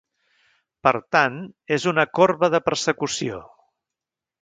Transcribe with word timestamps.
Per 0.87 0.93
tant, 1.17 1.37
és 1.79 1.87
una 1.93 2.07
corba 2.21 2.53
de 2.57 2.65
persecució. 2.71 3.43